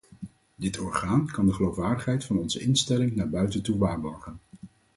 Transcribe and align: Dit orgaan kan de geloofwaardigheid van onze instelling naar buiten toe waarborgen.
Dit 0.55 0.79
orgaan 0.79 1.27
kan 1.31 1.45
de 1.45 1.53
geloofwaardigheid 1.53 2.25
van 2.25 2.37
onze 2.37 2.59
instelling 2.59 3.15
naar 3.15 3.29
buiten 3.29 3.61
toe 3.63 3.77
waarborgen. 3.77 4.39